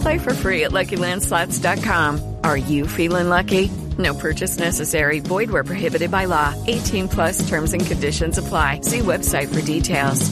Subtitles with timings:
[0.00, 2.36] Play for free at LuckyLandSlots.com.
[2.44, 3.68] Are you feeling lucky?
[3.98, 5.18] No purchase necessary.
[5.18, 6.54] Void where prohibited by law.
[6.66, 8.82] 18 plus terms and conditions apply.
[8.82, 10.30] See website for details.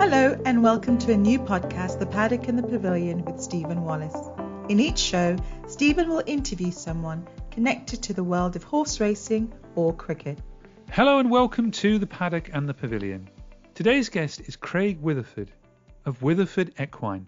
[0.00, 4.16] Hello, and welcome to a new podcast, The Paddock and the Pavilion, with Stephen Wallace.
[4.68, 5.36] In each show,
[5.68, 10.38] Stephen will interview someone connected to the world of horse racing or cricket.
[10.90, 13.28] Hello, and welcome to The Paddock and the Pavilion.
[13.74, 15.48] Today's guest is Craig Witheford
[16.08, 17.26] of Witheford Equine.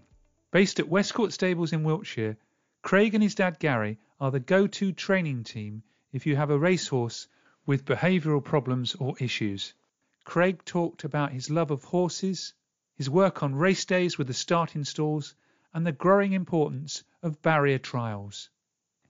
[0.49, 2.35] Based at Westcourt Stables in Wiltshire,
[2.81, 6.57] Craig and his dad Gary are the go to training team if you have a
[6.57, 7.27] racehorse
[7.67, 9.75] with behavioural problems or issues.
[10.23, 12.55] Craig talked about his love of horses,
[12.95, 15.35] his work on race days with the starting stalls,
[15.75, 18.49] and the growing importance of barrier trials.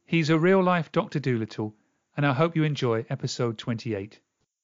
[0.06, 1.22] He's a real life Dr.
[1.22, 1.74] Dolittle,
[2.18, 4.20] and I hope you enjoy episode 28.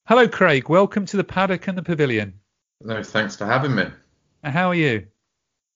[0.05, 0.67] Hello, Craig.
[0.67, 2.41] Welcome to the paddock and the pavilion.
[2.81, 3.85] No, thanks for having me.
[4.51, 5.07] How are you?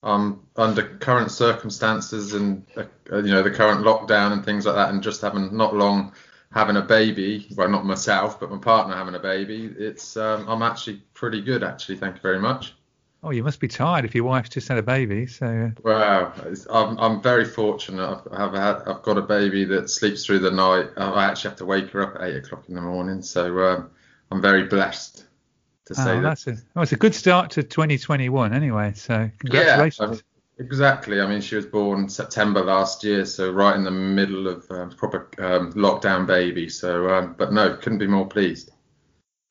[0.04, 4.90] Um, under current circumstances and uh, you know the current lockdown and things like that,
[4.90, 6.14] and just having not long
[6.52, 7.48] having a baby.
[7.56, 9.74] Well, not myself, but my partner having a baby.
[9.78, 11.98] It's um, I'm actually pretty good, actually.
[11.98, 12.74] Thank you very much.
[13.24, 15.28] Oh, you must be tired if your wife's just had a baby.
[15.28, 15.46] So.
[15.46, 16.34] uh, Wow,
[16.72, 18.04] I'm I'm very fortunate.
[18.04, 20.90] I've, I've had I've got a baby that sleeps through the night.
[20.98, 23.22] I actually have to wake her up at eight o'clock in the morning.
[23.22, 23.92] So um,
[24.32, 25.26] I'm very blessed
[25.92, 26.22] to say Oh, that.
[26.22, 28.94] that's a, oh, it's a good start to 2021 anyway.
[28.96, 30.00] So congratulations.
[30.00, 31.22] Yeah, um, exactly.
[31.22, 34.92] I mean, she was born September last year, so right in the middle of um,
[34.92, 36.70] proper um, lockdown baby.
[36.70, 38.72] So, um, but no, couldn't be more pleased.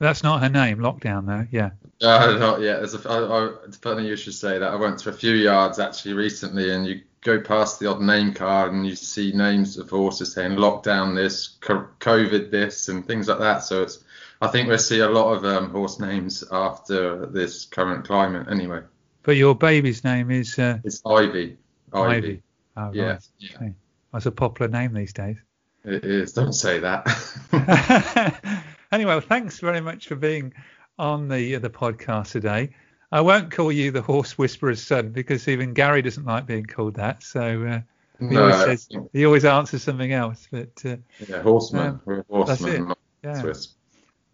[0.00, 1.46] That's not her name, lockdown though.
[1.50, 1.70] Yeah.
[2.02, 2.78] Uh, not yet.
[2.78, 4.72] There's a, I, I, it's funny you should say that.
[4.72, 8.32] I went to a few yards actually recently, and you go past the odd name
[8.32, 13.38] card and you see names of horses saying lockdown this, COVID this, and things like
[13.40, 13.64] that.
[13.64, 14.02] So it's,
[14.40, 18.48] I think we'll see a lot of um, horse names after this current climate.
[18.50, 18.80] Anyway,
[19.22, 21.58] But your baby's name is uh, it's Ivy.
[21.92, 22.16] Ivy.
[22.16, 22.42] Ivy.
[22.76, 23.28] Oh, Yeah, right.
[23.38, 23.56] yeah.
[23.56, 23.74] Okay.
[24.12, 25.36] That's a popular name these days.
[25.84, 26.32] It is.
[26.32, 27.06] Don't say that.
[28.92, 30.52] anyway, well, thanks very much for being
[30.98, 32.74] on the the podcast today.
[33.12, 36.94] I won't call you the horse whisperer's son because even Gary doesn't like being called
[36.94, 37.22] that.
[37.22, 37.80] So uh,
[38.20, 40.46] he No, always says he always answers something else.
[40.50, 40.96] But uh,
[41.28, 42.00] yeah, horseman.
[42.06, 42.80] Um, We're that's it.
[42.80, 43.40] not Yeah.
[43.40, 43.68] Swiss.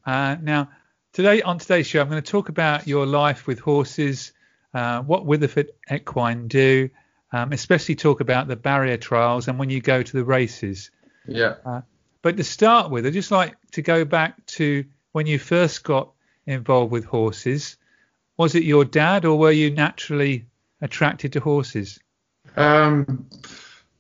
[0.07, 0.71] Uh, now,
[1.13, 4.33] today on today's show, I'm going to talk about your life with horses,
[4.73, 6.89] uh, what Witheford Equine do,
[7.33, 10.93] um, especially talk about the barrier trials and when you go to the races.
[11.27, 11.57] Yeah.
[12.23, 16.13] But to start with, I'd just like to go back to when you first got
[16.47, 17.77] involved with horses.
[18.37, 20.47] Was it your dad, or were you naturally
[20.81, 21.99] attracted to horses?
[22.57, 23.29] Um,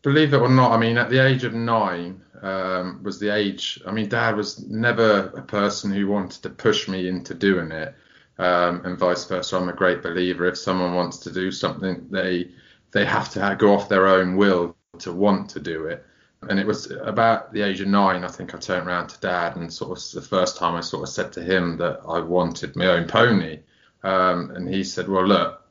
[0.02, 3.80] believe it or not, I mean, at the age of nine um, was the age.
[3.86, 7.94] I mean, Dad was never a person who wanted to push me into doing it,
[8.38, 9.56] um, and vice versa.
[9.56, 10.46] I'm a great believer.
[10.46, 12.50] If someone wants to do something, they
[12.92, 16.04] they have to go off their own will to want to do it.
[16.48, 19.56] And it was about the age of nine, I think I turned around to Dad,
[19.56, 22.76] and sort of the first time I sort of said to him that I wanted
[22.76, 23.60] my own pony.
[24.02, 25.62] Um, and he said, "Well, look,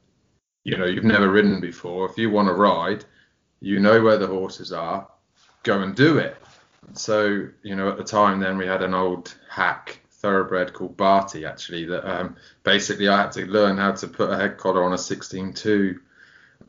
[0.64, 2.10] you know, you've never ridden before.
[2.10, 3.06] If you want to ride,
[3.62, 5.08] you know where the horses are,
[5.64, 6.36] go and do it.
[6.94, 11.46] So, you know, at the time then we had an old hack thoroughbred called Barty
[11.46, 14.94] actually that um, basically I had to learn how to put a head collar on
[14.94, 16.00] a 16-2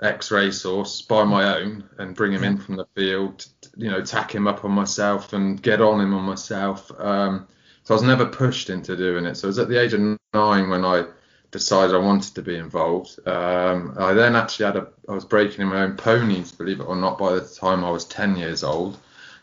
[0.02, 3.46] X racehorse by my own and bring him in from the field,
[3.76, 6.90] you know, tack him up on myself and get on him on myself.
[6.98, 7.46] Um,
[7.84, 9.36] So I was never pushed into doing it.
[9.36, 11.04] So it was at the age of nine when I
[11.50, 13.18] decided I wanted to be involved.
[13.26, 16.84] Um, I then actually had a, I was breaking in my own ponies, believe it
[16.84, 18.98] or not, by the time I was 10 years old.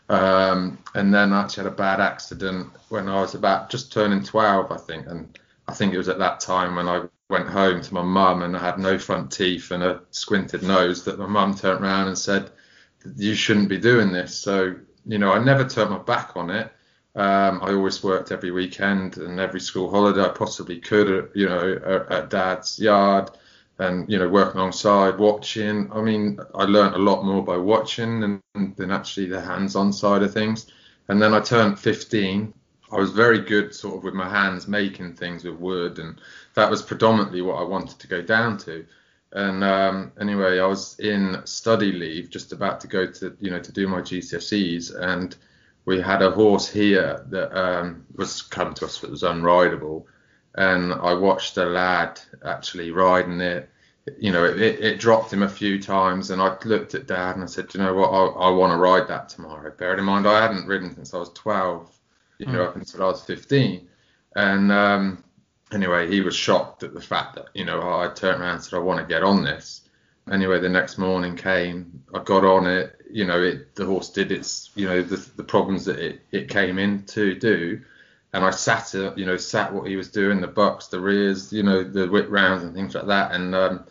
[0.08, 4.22] Um, and then I actually had a bad accident when I was about just turning
[4.22, 5.06] 12, I think.
[5.06, 8.42] And I think it was at that time when I went home to my mum
[8.42, 12.08] and I had no front teeth and a squinted nose that my mum turned around
[12.08, 12.50] and said,
[13.16, 14.36] You shouldn't be doing this.
[14.36, 16.70] So, you know, I never turned my back on it.
[17.16, 21.80] Um, I always worked every weekend and every school holiday I possibly could, you know,
[21.84, 23.30] at, at dad's yard
[23.78, 25.90] and, you know, working alongside, watching.
[25.92, 28.42] I mean, I learned a lot more by watching than,
[28.76, 30.66] than actually the hands on side of things.
[31.08, 32.54] And then I turned 15.
[32.92, 36.20] I was very good sort of with my hands making things with wood, and
[36.54, 38.86] that was predominantly what I wanted to go down to.
[39.32, 43.58] And um, anyway, I was in study leave, just about to go to, you know,
[43.58, 45.36] to do my GCSEs, and
[45.86, 50.04] we had a horse here that um, was come to us that was unrideable,
[50.54, 53.68] and I watched a lad actually riding it.
[54.18, 57.44] You know, it, it dropped him a few times, and I looked at Dad and
[57.44, 59.72] I said, you know what, I, I want to ride that tomorrow.
[59.76, 61.90] Bearing in mind, I hadn't ridden since I was 12,
[62.38, 62.68] you know, mm.
[62.68, 63.88] up until I was 15,
[64.36, 65.24] and um,
[65.72, 68.76] anyway, he was shocked at the fact that you know I turned around and said,
[68.76, 69.88] I want to get on this.
[70.30, 74.32] Anyway, the next morning came, I got on it, you know, it, the horse did
[74.32, 77.80] its, you know, the, the problems that it, it came in to do.
[78.34, 81.52] And I sat, uh, you know, sat what he was doing, the bucks, the rears,
[81.52, 83.30] you know, the whip rounds and things like that.
[83.30, 83.86] And um,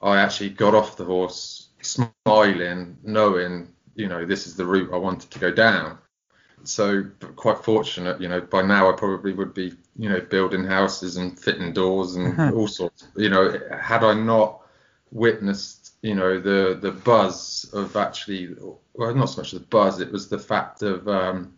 [0.00, 4.98] I actually got off the horse smiling, knowing, you know, this is the route I
[4.98, 5.98] wanted to go down.
[6.62, 11.16] So quite fortunate, you know, by now I probably would be, you know, building houses
[11.16, 12.52] and fitting doors and uh-huh.
[12.54, 13.08] all sorts.
[13.16, 14.60] You know, had I not
[15.10, 18.56] witnessed you know the the buzz of actually
[18.94, 21.52] well not so much the buzz it was the fact of um,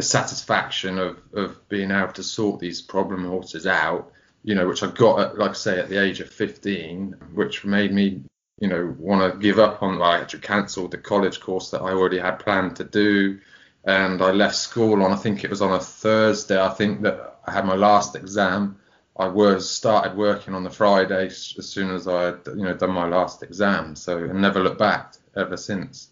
[0.00, 4.10] the satisfaction of of being able to sort these problem horses out
[4.42, 7.66] you know which I got at, like I say at the age of 15 which
[7.66, 8.22] made me
[8.58, 11.82] you know want to give up on well, I actually cancelled the college course that
[11.82, 13.40] I already had planned to do
[13.84, 17.38] and I left school on I think it was on a Thursday I think that
[17.46, 18.80] I had my last exam
[19.18, 23.06] I was started working on the Friday as soon as I you know done my
[23.06, 23.94] last exam.
[23.94, 26.08] So I never looked back ever since.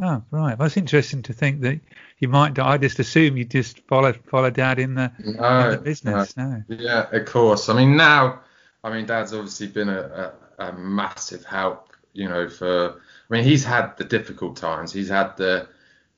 [0.00, 1.80] Oh right, it's interesting to think that
[2.18, 2.58] you might.
[2.58, 6.36] I just assume you just follow follow Dad in the, no, in the business.
[6.36, 6.62] No.
[6.68, 6.76] no.
[6.76, 7.68] Yeah, of course.
[7.68, 8.40] I mean now,
[8.84, 11.92] I mean Dad's obviously been a, a, a massive help.
[12.12, 13.00] You know, for
[13.30, 14.92] I mean he's had the difficult times.
[14.92, 15.68] He's had the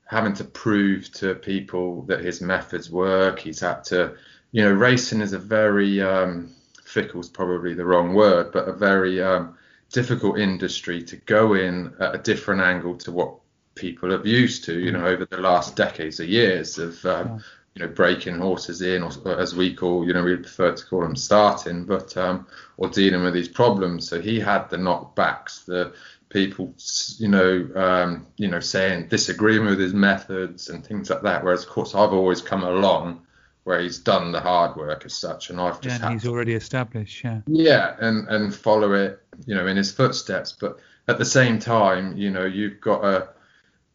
[0.06, 3.38] having to prove to people that his methods work.
[3.38, 4.16] He's had to
[4.52, 6.50] you know, racing is a very um,
[6.84, 9.56] fickle is probably the wrong word, but a very um,
[9.92, 13.34] difficult industry to go in at a different angle to what
[13.78, 17.42] people have used to, you know, over the last decades or years of, um,
[17.74, 21.02] you know, breaking horses in, or as we call, you know, we prefer to call
[21.02, 22.46] them starting, but um,
[22.76, 24.08] or dealing with these problems.
[24.08, 25.94] So he had the knockbacks, the
[26.28, 26.74] people,
[27.18, 31.44] you know, um, you know, saying disagreeing with his methods and things like that.
[31.44, 33.22] Whereas, of course, I've always come along
[33.64, 36.54] where he's done the hard work as such, and I've just yeah, he's to, already
[36.54, 37.40] established, yeah.
[37.46, 40.52] Yeah, and and follow it, you know, in his footsteps.
[40.52, 43.28] But at the same time, you know, you've got a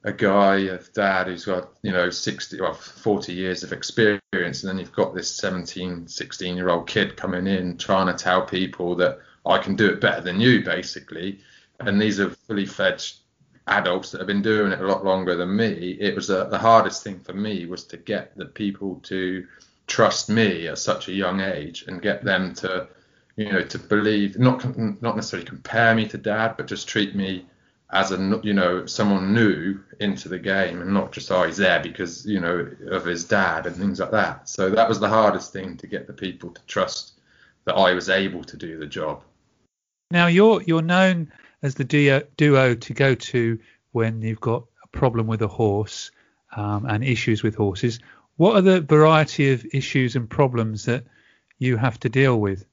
[0.04, 4.70] a guy, a dad who's got, you know, 60 or 40 years of experience, and
[4.70, 8.96] then you've got this 17, 16 year old kid coming in trying to tell people
[8.98, 11.40] that I can do it better than you, basically.
[11.80, 13.18] And these are fully fledged
[13.68, 15.98] adults that have been doing it a lot longer than me.
[16.00, 19.48] It was a, the hardest thing for me was to get the people to
[19.88, 22.88] trust me at such a young age and get them to
[23.36, 24.64] you know to believe not
[25.02, 27.46] not necessarily compare me to dad but just treat me
[27.94, 31.80] as a you know someone new into the game and not just oh he's there
[31.80, 34.50] because you know of his dad and things like that.
[34.50, 37.14] So that was the hardest thing to get the people to trust
[37.66, 39.24] that I was able to do the job.
[40.10, 41.32] Now you're you're known
[41.62, 43.60] as the duo, duo to go to
[43.92, 46.12] when you've got a problem with a horse
[46.56, 48.00] um, and issues with horses.
[48.38, 51.06] What are the variety of issues and problems that
[51.60, 52.66] you have to deal with?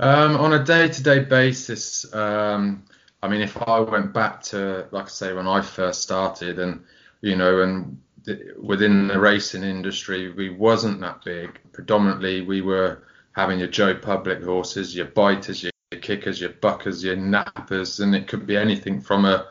[0.00, 2.84] Um, on a day-to-day basis, um,
[3.22, 6.84] I mean, if I went back to, like I say, when I first started, and
[7.20, 11.58] you know, and th- within the racing industry, we wasn't that big.
[11.72, 17.16] Predominantly, we were having your Joe Public horses, your biters, your kickers, your buckers, your
[17.16, 19.48] nappers, and it could be anything from a,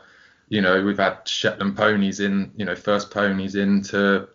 [0.48, 4.28] you know, we've had Shetland ponies in, you know, first ponies into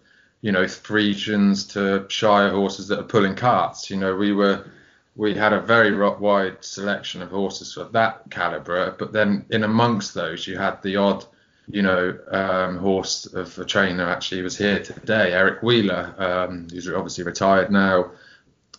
[0.43, 3.89] you know, Friesians to Shire horses that are pulling carts.
[3.89, 4.69] You know, we were
[5.15, 10.13] we had a very wide selection of horses of that calibre, but then in amongst
[10.13, 11.25] those you had the odd,
[11.67, 16.89] you know, um, horse of a trainer actually was here today, Eric Wheeler, um, who's
[16.89, 18.11] obviously retired now,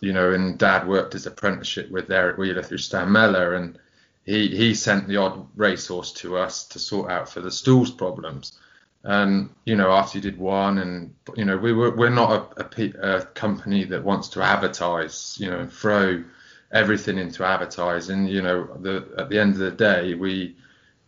[0.01, 3.79] you know, and dad worked his apprenticeship with Eric Wheeler through Stan Mellor, and
[4.25, 8.59] he he sent the odd racehorse to us to sort out for the stalls problems.
[9.05, 12.65] And you know, after you did one, and you know, we were we're not a,
[12.65, 16.23] a, a company that wants to advertise, you know, throw
[16.71, 18.25] everything into advertising.
[18.25, 20.55] You know, the, at the end of the day, we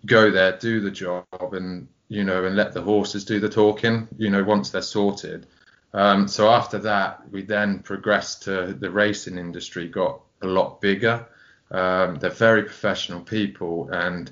[0.05, 4.07] go there, do the job, and you know, and let the horses do the talking.
[4.15, 5.47] You know, once they're sorted.
[5.91, 11.25] Um, so after that, we then progressed to the racing industry, got a lot bigger.
[11.71, 14.31] Um, they're very professional people, and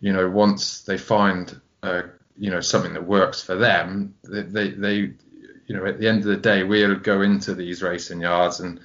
[0.00, 2.02] you know, once they find uh,
[2.42, 6.18] you know something that works for them, they, they, they, you know, at the end
[6.18, 8.80] of the day, we'll go into these racing yards, and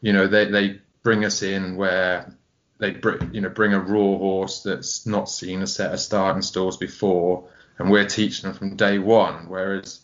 [0.00, 2.34] you know, they they bring us in where
[2.78, 6.40] they br- you know bring a raw horse that's not seen a set of starting
[6.40, 7.44] stalls before,
[7.78, 9.46] and we're teaching them from day one.
[9.46, 10.00] Whereas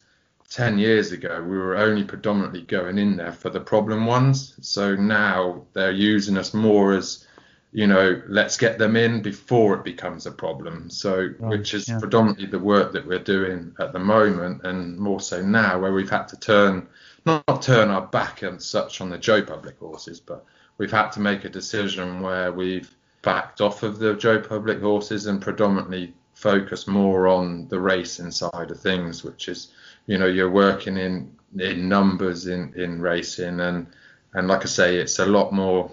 [0.50, 4.54] 10 years ago, we were only predominantly going in there for the problem ones.
[4.60, 7.26] So now they're using us more as,
[7.72, 10.88] you know, let's get them in before it becomes a problem.
[10.88, 11.98] So, right, which is yeah.
[11.98, 16.08] predominantly the work that we're doing at the moment, and more so now where we've
[16.08, 16.88] had to turn,
[17.26, 20.44] not, not turn our back and such on the Joe Public horses, but
[20.78, 25.26] we've had to make a decision where we've backed off of the Joe Public horses
[25.26, 29.68] and predominantly focus more on the racing side of things, which is,
[30.06, 33.88] you know, you're working in in numbers in in racing, and
[34.32, 35.90] and like I say, it's a lot more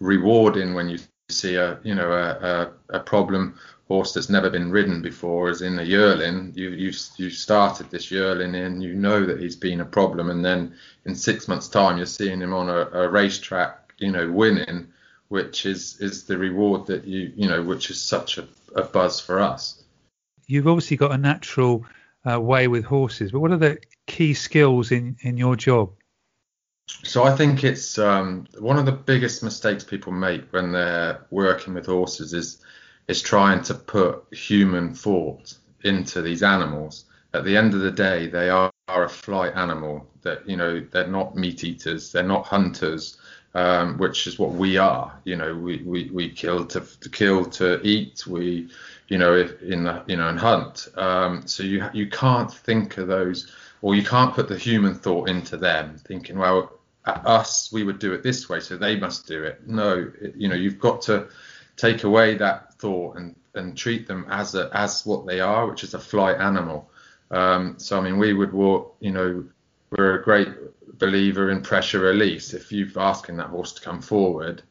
[0.00, 4.70] rewarding when you see a you know a, a, a problem horse that's never been
[4.70, 6.52] ridden before as in a yearling.
[6.54, 10.44] You you you started this yearling and you know that he's been a problem, and
[10.44, 14.88] then in six months' time you're seeing him on a, a racetrack you know, winning,
[15.28, 19.20] which is is the reward that you you know, which is such a, a buzz
[19.20, 19.84] for us.
[20.46, 21.86] You've obviously got a natural
[22.28, 25.92] uh, way with horses, but what are the key skills in in your job?
[27.02, 31.74] So I think it's um, one of the biggest mistakes people make when they're working
[31.74, 32.58] with horses is
[33.08, 37.06] is trying to put human thought into these animals.
[37.34, 40.06] At the end of the day, they are, are a flight animal.
[40.22, 43.18] That you know they're not meat eaters, they're not hunters
[43.54, 45.18] um, which is what we are.
[45.24, 48.26] You know, we, we, we kill to, to kill to eat.
[48.26, 48.68] We,
[49.08, 50.88] you know, in the, you know, and hunt.
[50.96, 55.28] Um, so you you can't think of those, or you can't put the human thought
[55.28, 56.72] into them, thinking, well,
[57.06, 59.66] at us we would do it this way, so they must do it.
[59.66, 61.28] No, you know, you've got to
[61.76, 65.84] take away that thought and and treat them as a as what they are, which
[65.84, 66.90] is a flight animal.
[67.30, 69.44] Um, so I mean, we would walk, you know,
[69.90, 70.48] we're a great
[70.98, 72.54] believer in pressure release.
[72.54, 74.62] If you're asking that horse to come forward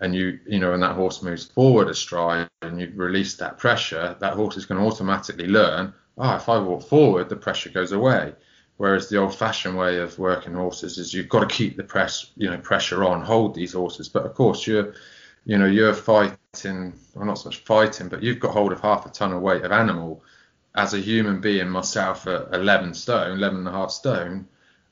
[0.00, 3.58] and you you know and that horse moves forward a stride and you release that
[3.58, 7.70] pressure, that horse is going to automatically learn, oh, if I walk forward, the pressure
[7.70, 8.34] goes away.
[8.76, 12.50] Whereas the old-fashioned way of working horses is you've got to keep the press, you
[12.50, 14.08] know, pressure on, hold these horses.
[14.08, 14.94] But of course, you're,
[15.46, 19.06] you know, you're fighting, well, not so much fighting, but you've got hold of half
[19.06, 20.22] a ton of weight of animal.
[20.74, 24.46] As a human being, myself at 11 stone, 11 and a half stone,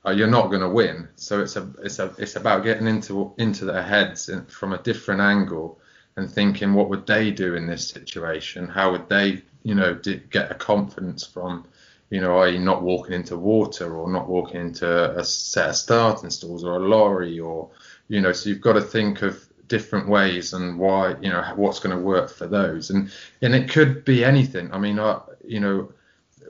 [0.07, 1.09] uh, you're not going to win.
[1.17, 5.21] So it's a it's a it's about getting into into their heads from a different
[5.21, 5.79] angle
[6.17, 8.69] and thinking what would they do in this situation?
[8.69, 11.67] How would they you know get a confidence from
[12.11, 12.59] you know, i.e.
[12.59, 16.89] not walking into water or not walking into a set of starting stalls or a
[16.89, 17.71] lorry or
[18.09, 21.81] you know, so you've got to think of different ways and why you know what's
[21.81, 24.73] going to work for those and and it could be anything.
[24.73, 25.93] I mean, I, you know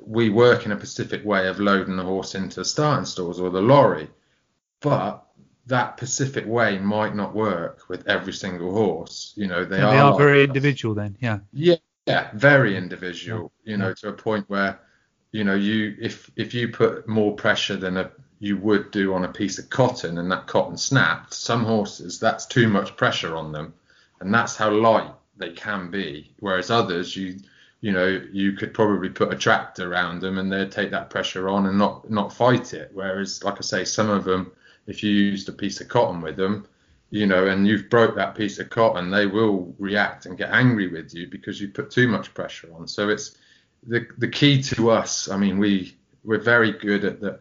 [0.06, 3.62] we work in a specific way of loading the horse into starting stalls or the
[3.62, 4.08] lorry,
[4.80, 5.24] but
[5.66, 9.32] that specific way might not work with every single horse.
[9.36, 11.38] You know, they, are, they are like very individual then, yeah.
[11.52, 13.52] Yeah, yeah, very individual.
[13.64, 13.70] Yeah.
[13.70, 13.94] You know, yeah.
[13.94, 14.80] to a point where,
[15.34, 19.24] you know, you if if you put more pressure than a you would do on
[19.24, 23.50] a piece of cotton and that cotton snapped, some horses that's too much pressure on
[23.50, 23.74] them,
[24.20, 26.30] and that's how light they can be.
[26.38, 27.40] Whereas others, you
[27.80, 31.48] you know, you could probably put a tractor around them and they'd take that pressure
[31.48, 32.92] on and not not fight it.
[32.94, 34.52] Whereas, like I say, some of them,
[34.86, 36.68] if you used a piece of cotton with them,
[37.10, 40.86] you know, and you've broke that piece of cotton, they will react and get angry
[40.86, 42.86] with you because you put too much pressure on.
[42.86, 43.36] So it's
[43.86, 45.28] the the key to us.
[45.28, 47.40] I mean, we we're very good at that.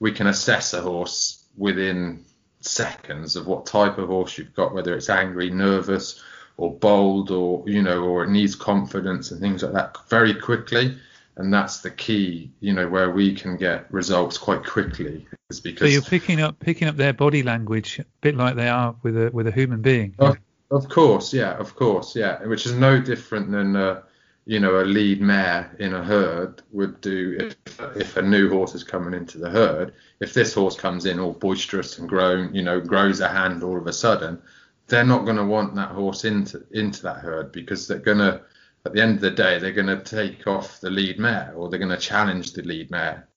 [0.00, 2.24] We can assess a horse within
[2.60, 6.22] seconds of what type of horse you've got, whether it's angry, nervous,
[6.56, 10.96] or bold or you know or it needs confidence and things like that very quickly
[11.36, 15.88] and that's the key you know where we can get results quite quickly is because
[15.88, 19.16] so you're picking up picking up their body language a bit like they are with
[19.16, 20.36] a with a human being of,
[20.70, 24.02] of course yeah of course yeah which is no different than uh,
[24.44, 28.74] you know, a lead mare in a herd would do if, if a new horse
[28.74, 29.94] is coming into the herd.
[30.20, 33.78] If this horse comes in all boisterous and grown, you know, grows a hand all
[33.78, 34.42] of a sudden,
[34.88, 38.42] they're not going to want that horse into into that herd because they're going to,
[38.84, 41.68] at the end of the day, they're going to take off the lead mare or
[41.68, 43.28] they're going to challenge the lead mare.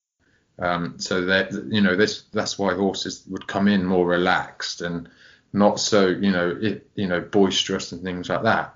[0.58, 5.08] Um, so that you know, this that's why horses would come in more relaxed and
[5.52, 8.75] not so you know it, you know boisterous and things like that.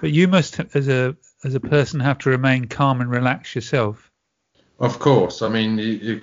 [0.00, 4.10] But you must, as a as a person, have to remain calm and relax yourself.
[4.80, 6.22] Of course, I mean, you, you,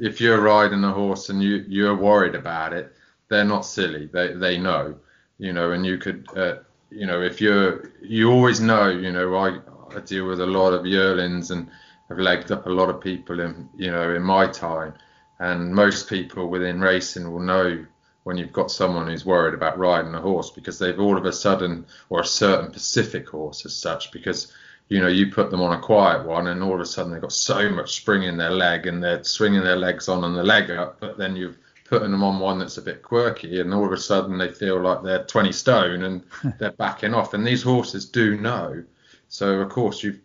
[0.00, 2.92] if you're riding a horse and you you're worried about it,
[3.28, 4.06] they're not silly.
[4.06, 4.96] They they know,
[5.38, 6.56] you know, and you could, uh,
[6.90, 9.60] you know, if you're you always know, you know, I
[9.94, 11.68] I deal with a lot of yearlings and
[12.08, 14.94] have legged up a lot of people in you know in my time,
[15.38, 17.86] and most people within racing will know
[18.24, 21.32] when you've got someone who's worried about riding a horse because they've all of a
[21.32, 24.52] sudden, or a certain Pacific horse as such, because
[24.88, 27.20] you know you put them on a quiet one and all of a sudden they've
[27.20, 30.42] got so much spring in their leg and they're swinging their legs on and the
[30.42, 31.58] leg up, but then you've
[31.92, 34.80] putting them on one that's a bit quirky and all of a sudden they feel
[34.80, 36.22] like they're 20 stone and
[36.58, 37.34] they're backing off.
[37.34, 38.82] And these horses do know.
[39.28, 40.18] So of course you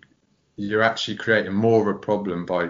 [0.56, 2.70] you're actually creating more of a problem by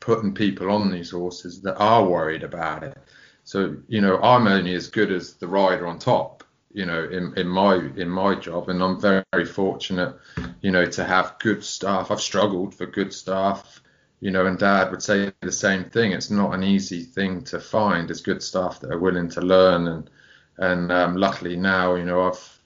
[0.00, 2.98] putting people on these horses that are worried about it
[3.44, 6.42] so you know, I'm only as good as the rider on top.
[6.72, 10.16] You know, in, in my in my job, and I'm very, very fortunate,
[10.60, 12.10] you know, to have good staff.
[12.10, 13.80] I've struggled for good staff,
[14.18, 16.10] you know, and Dad would say the same thing.
[16.10, 18.10] It's not an easy thing to find.
[18.10, 20.10] Is good staff that are willing to learn, and
[20.58, 22.58] and um, luckily now, you know, I've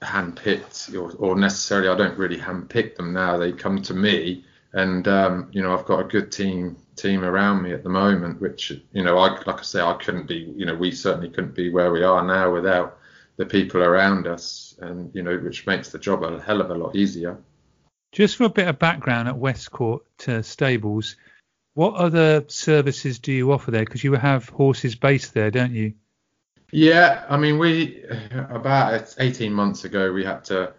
[0.00, 3.36] handpicked, or, or necessarily I don't really handpick them now.
[3.36, 7.62] They come to me, and um, you know, I've got a good team team around
[7.62, 10.66] me at the moment, which you know, I like I say, I couldn't be, you
[10.66, 12.98] know, we certainly couldn't be where we are now without
[13.36, 16.74] the people around us, and you know, which makes the job a hell of a
[16.74, 17.38] lot easier.
[18.12, 21.16] Just for a bit of background at Westcourt uh, Stables,
[21.74, 23.84] what other services do you offer there?
[23.84, 25.92] Because you have horses based there, don't you?
[26.72, 28.04] Yeah, I mean, we
[28.48, 30.72] about 18 months ago we had to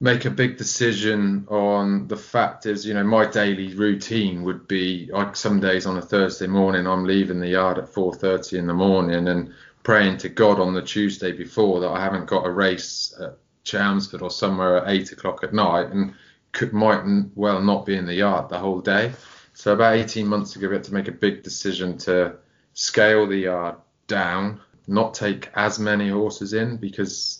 [0.00, 5.10] make a big decision on the fact is, you know, my daily routine would be
[5.12, 8.74] like some days on a Thursday morning, I'm leaving the yard at 4:30 in the
[8.74, 13.14] morning and praying to God on the Tuesday before that I haven't got a race
[13.20, 16.14] at Chelmsford or somewhere at eight o'clock at night and
[16.52, 17.02] could might
[17.34, 19.12] well not be in the yard the whole day.
[19.52, 22.36] So about 18 months ago, we had to make a big decision to
[22.72, 27.39] scale the yard down, not take as many horses in because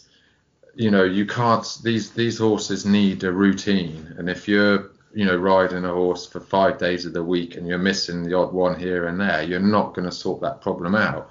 [0.80, 4.14] you know you can't these these horses need a routine.
[4.16, 7.66] And if you're you know riding a horse for five days of the week and
[7.66, 10.94] you're missing the odd one here and there you're not going to sort that problem
[10.94, 11.30] out.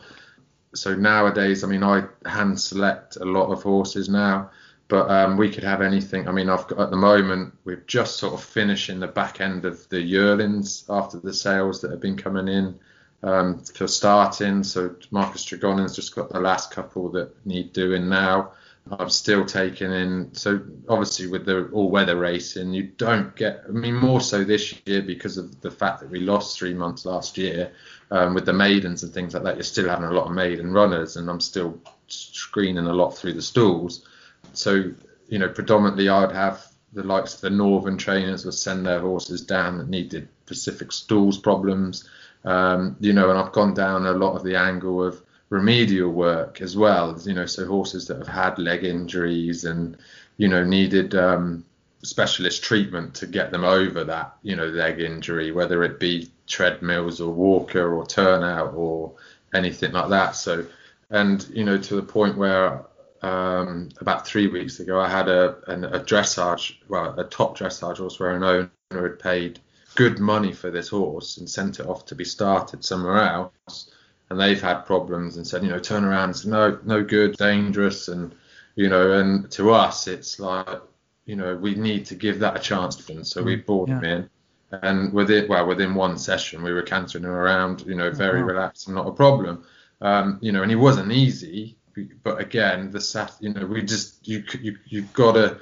[0.75, 4.51] So nowadays i mean i hand select a lot of horses now
[4.87, 6.27] but um, we could have anything.
[6.27, 9.65] I mean i've got at the moment we're just sort of finishing the back end
[9.65, 12.79] of the yearlings after the sales that have been coming in
[13.23, 14.63] um, for starting.
[14.63, 18.51] So Marcus Tregoning's just got the last couple that need doing now
[18.91, 20.33] I'm still taking in.
[20.33, 23.63] So obviously with the all-weather racing, you don't get.
[23.67, 27.05] I mean, more so this year because of the fact that we lost three months
[27.05, 27.71] last year
[28.11, 29.55] um, with the maidens and things like that.
[29.55, 33.33] You're still having a lot of maiden runners, and I'm still screening a lot through
[33.33, 34.05] the stalls.
[34.53, 34.91] So
[35.27, 39.41] you know, predominantly I'd have the likes of the northern trainers would send their horses
[39.41, 42.09] down that needed Pacific stalls problems.
[42.43, 46.61] Um, you know, and I've gone down a lot of the angle of remedial work
[46.61, 47.19] as well.
[47.23, 49.97] You know, so horses that have had leg injuries and
[50.37, 51.65] you know needed um,
[52.03, 57.21] specialist treatment to get them over that you know leg injury, whether it be treadmills
[57.21, 59.13] or walker or turnout or
[59.53, 60.35] anything like that.
[60.35, 60.65] So,
[61.09, 62.85] and you know, to the point where
[63.21, 67.97] um, about three weeks ago, I had a, an, a dressage, well, a top dressage
[67.97, 69.59] horse where an owner had paid
[69.95, 73.91] good money for this horse and sent it off to be started somewhere else
[74.29, 78.35] and they've had problems and said, you know, turn around, no, no good, dangerous, and
[78.75, 80.81] you know, and to us, it's like,
[81.25, 82.95] you know, we need to give that a chance.
[83.23, 83.99] So we mm, brought yeah.
[83.99, 84.29] him in,
[84.71, 88.87] and within well, within one session, we were cantering him around, you know, very relaxed
[88.87, 89.65] and not a problem.
[90.01, 91.77] Um, you know, and he wasn't easy,
[92.23, 95.59] but again, the sat, you know, we just you you you've got to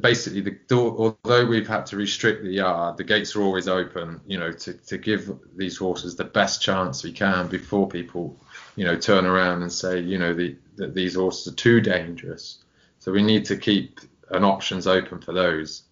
[0.00, 4.20] basically the door, although we've had to restrict the yard, the gates are always open,
[4.26, 8.38] you know, to, to give these horses the best chance we can before people,
[8.76, 12.58] you know, turn around and say, you know, the, that these horses are too dangerous.
[12.98, 15.84] So we need to keep an options open for those.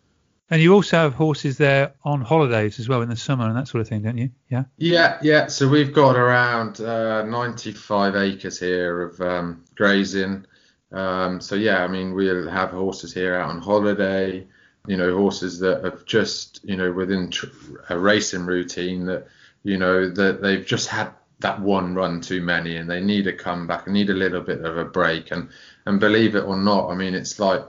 [0.50, 3.66] And you also have horses there on holidays as well in the summer and that
[3.66, 4.30] sort of thing, don't you?
[4.50, 4.64] Yeah.
[4.76, 5.46] Yeah, yeah.
[5.46, 10.46] So we've got around uh, 95 acres here of um, grazing.
[10.94, 14.46] Um, so yeah, I mean we'll have horses here out on holiday.
[14.86, 17.46] you know, horses that have just, you know, within tr-
[17.88, 19.26] a racing routine that,
[19.62, 23.32] you know, that they've just had that one run too many and they need a
[23.32, 25.30] comeback and need a little bit of a break.
[25.30, 25.48] And,
[25.86, 27.64] and believe it or not, I mean, it's like,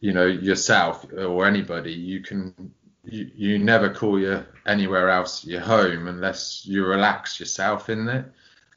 [0.00, 2.72] you know, yourself or anybody, you can,
[3.04, 8.24] you, you never call your anywhere else your home unless you relax yourself in it.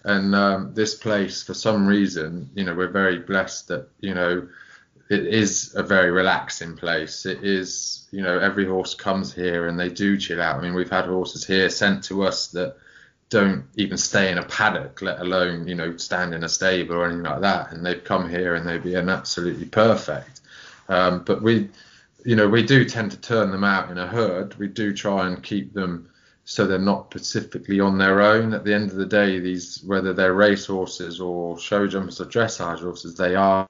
[0.05, 4.47] And um, this place, for some reason, you know, we're very blessed that, you know,
[5.09, 7.25] it is a very relaxing place.
[7.25, 10.59] It is, you know, every horse comes here and they do chill out.
[10.59, 12.77] I mean, we've had horses here sent to us that
[13.29, 17.05] don't even stay in a paddock, let alone, you know, stand in a stable or
[17.05, 17.71] anything like that.
[17.71, 20.41] And they've come here and they've been absolutely perfect.
[20.87, 21.69] Um, but we,
[22.23, 24.53] you know, we do tend to turn them out in a herd.
[24.59, 26.09] We do try and keep them
[26.45, 28.53] so they're not specifically on their own.
[28.53, 32.25] At the end of the day, these whether they're race horses or show jumpers or
[32.25, 33.67] dressage horses, they are,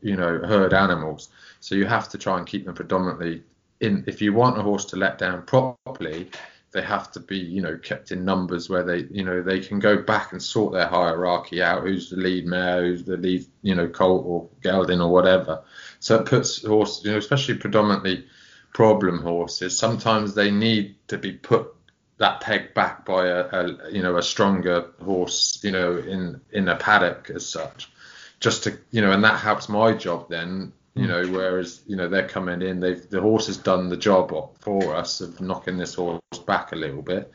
[0.00, 1.28] you know, herd animals.
[1.60, 3.44] So you have to try and keep them predominantly
[3.80, 4.04] in.
[4.06, 6.30] If you want a horse to let down properly,
[6.72, 9.78] they have to be, you know, kept in numbers where they, you know, they can
[9.78, 11.82] go back and sort their hierarchy out.
[11.82, 12.82] Who's the lead mare?
[12.82, 15.64] Who's the lead, you know, colt or gelding or whatever.
[15.98, 18.24] So it puts horses, you know, especially predominantly
[18.72, 19.76] problem horses.
[19.76, 21.74] Sometimes they need to be put
[22.20, 26.68] that peg back by a, a, you know a stronger horse you know in in
[26.68, 27.90] a paddock as such.
[28.38, 32.08] Just to you know and that helps my job then you know whereas you know
[32.08, 35.94] they're coming in they've the horse has done the job for us of knocking this
[35.94, 37.32] horse back a little bit.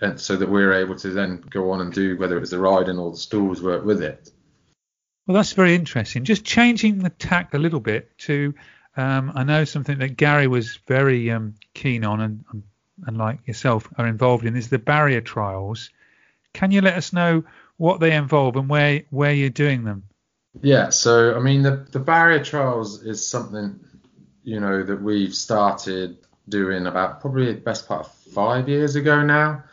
[0.00, 3.00] And so that we're able to then go on and do whether it's the riding
[3.00, 4.30] or the stalls work with it.
[5.26, 6.22] Well that's very interesting.
[6.22, 8.54] Just changing the tack a little bit to
[8.96, 12.64] um, I know something that Gary was very um, keen on, and I'm
[13.06, 15.90] and like yourself are involved in is the barrier trials.
[16.52, 17.44] Can you let us know
[17.76, 20.04] what they involve and where where you're doing them?
[20.62, 23.78] Yeah, so I mean the the barrier trials is something
[24.42, 29.22] you know that we've started doing about probably the best part of five years ago
[29.22, 29.64] now.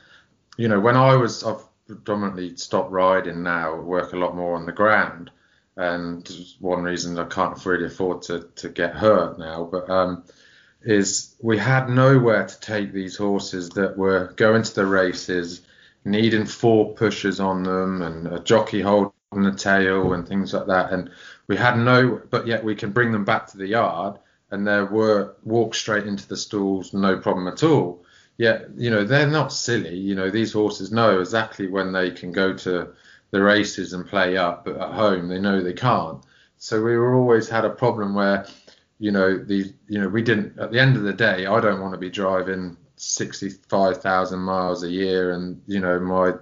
[0.57, 4.65] You know, when I was I've predominantly stopped riding now, work a lot more on
[4.65, 5.31] the ground,
[5.75, 6.27] and
[6.59, 10.23] one reason I can't really afford to to get hurt now, but um,
[10.85, 15.61] is we had nowhere to take these horses that were going to the races,
[16.05, 20.93] needing four pushers on them and a jockey holding the tail and things like that.
[20.93, 21.09] And
[21.47, 24.19] we had no, but yet we can bring them back to the yard
[24.51, 28.03] and they were walk straight into the stalls, no problem at all.
[28.37, 29.97] Yet, you know, they're not silly.
[29.97, 32.89] You know, these horses know exactly when they can go to
[33.31, 36.23] the races and play up, but at home they know they can't.
[36.57, 38.45] So we were always had a problem where
[38.99, 41.81] you know the you know we didn't at the end of the day I don't
[41.81, 46.33] want to be driving 65,000 miles a year and you know my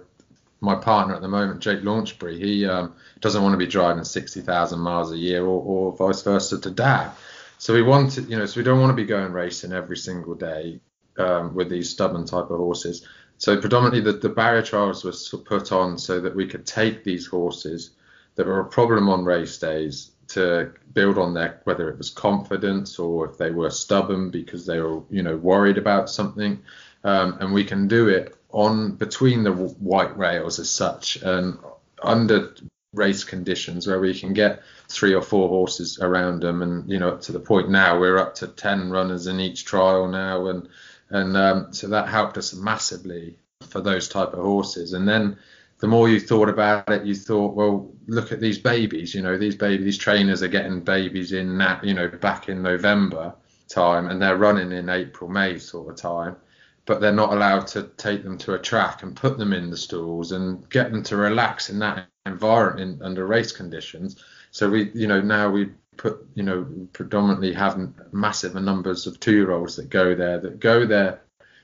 [0.62, 4.80] my partner at the moment Jake Launchbury he um, doesn't want to be driving 60,000
[4.80, 7.12] miles a year or, or vice versa to dad.
[7.58, 10.36] So we wanted you know so we don't want to be going racing every single
[10.36, 10.80] day
[11.18, 13.08] um, with these stubborn type of horses.
[13.40, 17.26] So predominantly the, the barrier trials were put on so that we could take these
[17.26, 17.92] horses
[18.36, 23.00] that were a problem on race days to build on their whether it was confidence
[23.00, 26.62] or if they were stubborn because they were you know worried about something.
[27.04, 31.58] Um, and we can do it on between the white rails as such and
[32.02, 32.56] under
[32.94, 37.10] race conditions where we can get three or four horses around them and you know
[37.10, 40.48] up to the point now we're up to 10 runners in each trial now.
[40.48, 40.70] And
[41.10, 43.38] and um, so that helped us massively
[43.70, 44.94] for those type of horses.
[44.94, 45.38] And then
[45.84, 49.14] the more you thought about it, you thought, well, look at these babies.
[49.14, 52.62] You know, these baby, these trainers are getting babies in that, you know, back in
[52.62, 53.36] November
[53.68, 56.38] time, and they're running in April, May sort of time,
[56.86, 59.76] but they're not allowed to take them to a track and put them in the
[59.76, 64.24] stalls and get them to relax in that environment in, under race conditions.
[64.52, 67.78] So we, you know, now we put, you know, predominantly have
[68.14, 71.24] massive numbers of two-year-olds that go there, that go there,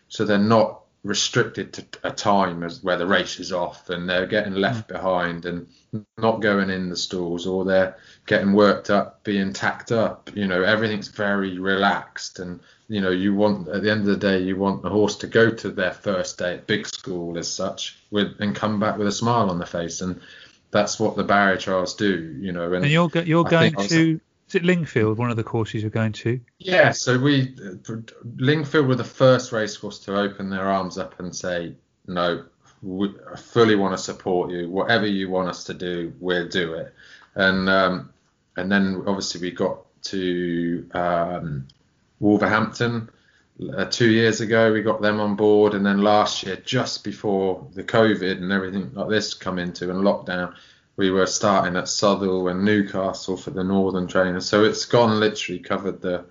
[0.10, 4.26] so they're not restricted to a time as where the race is off and they're
[4.26, 4.94] getting left mm.
[4.94, 5.68] behind and
[6.18, 10.62] not going in the stalls or they're getting worked up being tacked up you know
[10.62, 12.60] everything's very relaxed and
[12.90, 15.28] you know you want at the end of the day you want the horse to
[15.28, 19.08] go to their first day at big school as such with and come back with
[19.08, 20.20] a smile on the face and
[20.70, 24.56] that's what the barrier trials do you know and, and you're you're going to is
[24.56, 26.40] it Lingfield, one of the courses you're going to?
[26.58, 27.56] Yeah, so we
[28.38, 31.76] Lingfield were the first racecourse to open their arms up and say,
[32.08, 32.46] no,
[32.82, 34.68] we fully want to support you.
[34.70, 36.94] Whatever you want us to do, we'll do it.
[37.36, 38.10] And um,
[38.58, 41.68] and then obviously we got to um,
[42.20, 43.10] Wolverhampton
[43.76, 44.74] uh, two years ago.
[44.74, 48.92] We got them on board, and then last year, just before the COVID and everything
[48.96, 50.56] like this come into and lockdown,
[51.00, 54.46] we were starting at Southwell and Newcastle for the Northern trainers.
[54.46, 56.26] So it's gone literally covered the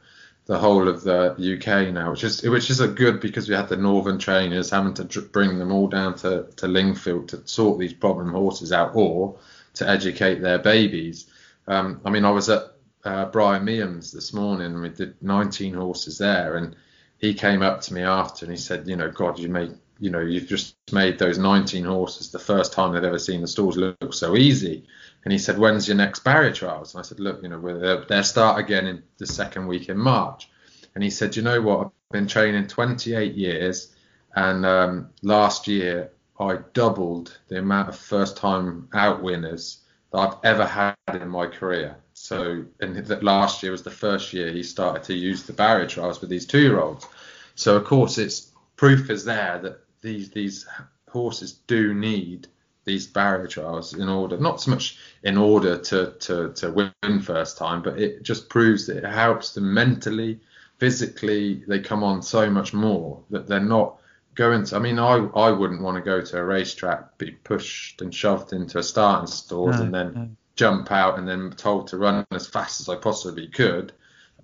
[0.45, 3.69] the whole of the UK now, which is which is a good because we had
[3.69, 7.93] the northern trainers having to bring them all down to, to Lingfield to sort these
[7.93, 9.39] problem horses out or
[9.75, 11.27] to educate their babies.
[11.67, 12.63] Um, I mean, I was at
[13.05, 16.77] uh, Brian Meehan's this morning and we did 19 horses there, and
[17.19, 20.11] he came up to me after and he said, you know, God, you made, you
[20.11, 23.77] know, you've just made those 19 horses the first time they've ever seen the stalls
[23.77, 24.87] look so easy.
[25.25, 26.95] And he said, when's your next barrier trials?
[26.95, 30.49] And I said, look, you know, they'll start again in the second week in March.
[30.95, 31.81] And he said, you know what?
[31.87, 33.95] I've been training 28 years,
[34.35, 39.83] and um, last year I doubled the amount of first time out winners
[40.13, 41.97] that I've ever had in my career.
[42.15, 45.87] So, and that last year was the first year he started to use the barrier
[45.87, 47.07] trials with these two year olds.
[47.55, 50.67] So, of course, it's proof is there that these these
[51.09, 52.49] horses do need
[52.89, 57.59] these barrier trials in order, not so much in order to, to, to win first
[57.59, 60.41] time, but it just proves that it helps them mentally,
[60.79, 61.63] physically.
[61.69, 63.99] They come on so much more that they're not
[64.35, 64.77] going to.
[64.77, 68.55] I mean, I, I wouldn't want to go to a racetrack, be pushed and shoved
[68.55, 70.29] into a starting stalls no, and then no.
[70.57, 73.93] jump out and then told to run as fast as I possibly could.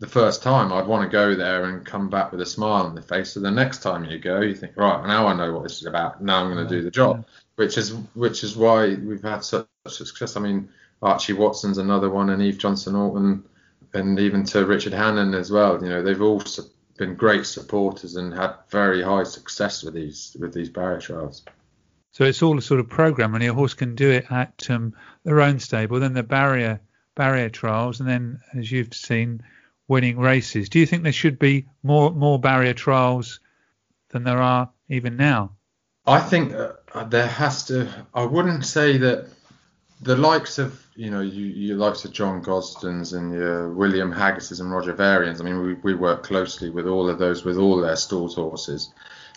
[0.00, 2.94] The first time, I'd want to go there and come back with a smile on
[2.94, 3.32] the face.
[3.32, 5.86] So the next time you go, you think, right, now I know what this is
[5.86, 6.22] about.
[6.22, 7.24] Now I'm going to do the job
[7.56, 10.36] which is which is why we've had such success.
[10.36, 10.68] I mean,
[11.02, 13.44] Archie Watson's another one, and Eve Johnson Houghton,
[13.92, 15.82] and even to Richard Hannon as well.
[15.82, 16.42] You know, they've all
[16.96, 21.44] been great supporters and had very high success with these with these barrier trials.
[22.12, 24.94] So it's all a sort of program, and your horse can do it at um,
[25.24, 26.80] their own stable, then the barrier
[27.14, 29.42] barrier trials, and then as you've seen,
[29.88, 30.68] winning races.
[30.68, 33.40] Do you think there should be more more barrier trials
[34.10, 35.52] than there are even now?
[36.06, 37.88] I think uh, there has to.
[38.14, 39.28] I wouldn't say that
[40.00, 44.60] the likes of you know you, you likes of John Gosden's and your William Haggas's
[44.60, 45.40] and Roger Varian's.
[45.40, 48.92] I mean, we, we work closely with all of those with all their stalls horses.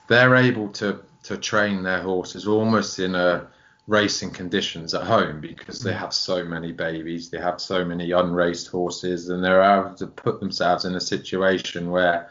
[0.08, 3.48] They're able to to train their horses almost in a
[3.88, 5.98] racing conditions at home because they mm.
[5.98, 10.40] have so many babies, they have so many unraced horses, and they're able to put
[10.40, 12.30] themselves in a situation where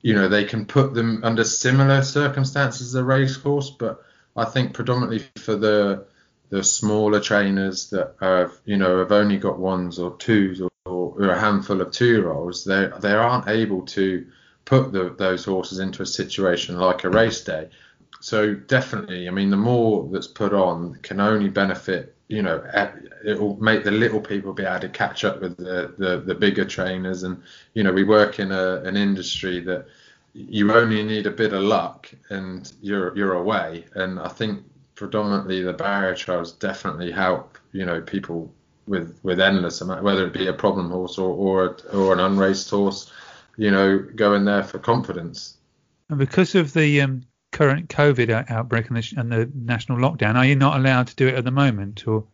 [0.00, 4.02] you know they can put them under similar circumstances as a racehorse, but
[4.36, 6.06] I think predominantly for the
[6.48, 11.28] the smaller trainers that have you know have only got ones or twos or, or
[11.28, 14.26] a handful of two year olds, they they aren't able to
[14.64, 17.70] put the, those horses into a situation like a race day.
[18.20, 22.14] So definitely, I mean, the more that's put on can only benefit.
[22.28, 22.64] You know,
[23.24, 26.34] it will make the little people be able to catch up with the, the, the
[26.34, 27.22] bigger trainers.
[27.22, 27.40] And
[27.74, 29.86] you know, we work in a, an industry that
[30.34, 33.84] you only need a bit of luck and you're you're away.
[33.94, 34.64] And I think
[34.94, 38.52] predominantly the barrier trials definitely help you know people
[38.86, 42.70] with with endless amount, whether it be a problem horse or or, or an unraced
[42.70, 43.12] horse,
[43.56, 45.56] you know, going there for confidence.
[46.08, 47.22] And because of the um,
[47.56, 51.26] current COVID outbreak and the, and the, national lockdown, are you not allowed to do
[51.26, 52.24] it at the moment, or?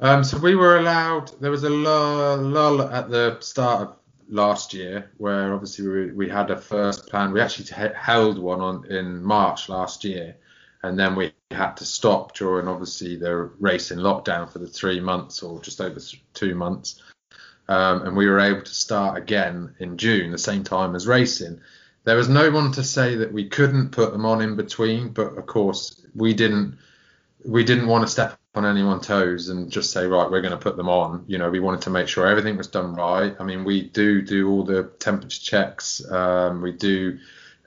[0.00, 1.40] Um, so we were allowed.
[1.40, 3.96] There was a lull, lull at the start of
[4.28, 7.32] last year, where obviously we, we had a first plan.
[7.32, 10.36] We actually held one on in March last year,
[10.82, 15.00] and then we had to stop during obviously the race in lockdown for the three
[15.00, 15.98] months or just over
[16.34, 17.02] two months.
[17.68, 21.60] Um, and we were able to start again in June, the same time as racing.
[22.08, 25.36] There was no one to say that we couldn't put them on in between, but
[25.36, 26.78] of course we didn't.
[27.44, 30.64] We didn't want to step on anyone's toes and just say right we're going to
[30.68, 31.26] put them on.
[31.26, 33.36] You know we wanted to make sure everything was done right.
[33.38, 37.18] I mean we do do all the temperature checks um, we do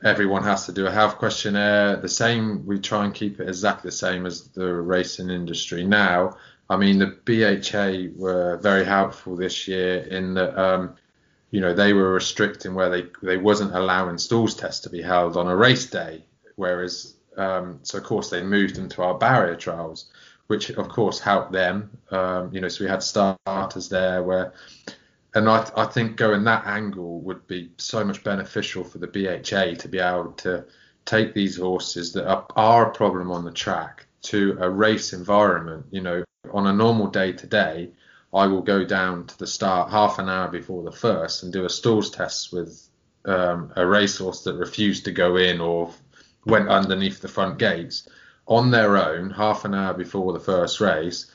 [0.04, 1.98] everyone has to do a health questionnaire.
[1.98, 5.86] The same we try and keep it exactly the same as the racing industry.
[5.86, 10.96] Now i mean the bha were very helpful this year in that um,
[11.52, 15.38] you know they were restricting where they they wasn't allowing stalls tests to be held
[15.38, 16.24] on a race day
[16.56, 20.12] whereas um, so of course they moved them to our barrier trials
[20.52, 21.90] which of course helped them.
[22.12, 24.52] Um, you know, so we had starters there where,
[25.34, 29.76] and I, I think going that angle would be so much beneficial for the BHA
[29.76, 30.66] to be able to
[31.06, 35.86] take these horses that are, are a problem on the track to a race environment.
[35.90, 37.92] You know, on a normal day to day,
[38.34, 41.66] I will go down to the start half an hour before the first and do
[41.66, 42.88] a stalls test with
[43.26, 45.92] um, a racehorse that refused to go in or
[46.46, 48.08] went underneath the front gates
[48.48, 51.32] on their own half an hour before the first race,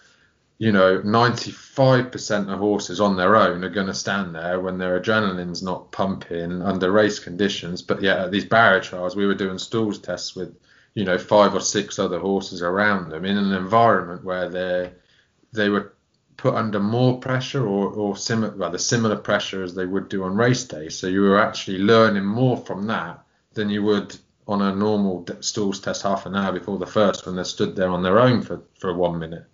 [0.59, 4.99] you know, 95% of horses on their own are going to stand there when their
[4.99, 7.83] adrenaline's not pumping under race conditions.
[7.83, 10.57] But yet at these barrier trials, we were doing stalls tests with,
[10.95, 14.93] you know, five or six other horses around them in an environment where they
[15.53, 15.95] they were
[16.37, 20.37] put under more pressure or, or similar, well, similar pressure as they would do on
[20.37, 20.89] race day.
[20.89, 24.17] So you were actually learning more from that than you would
[24.49, 27.89] on a normal stalls test half an hour before the first when they stood there
[27.89, 29.45] on their own for, for one minute.